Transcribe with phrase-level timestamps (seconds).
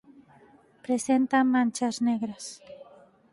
[0.85, 2.45] Presenta manchas negras.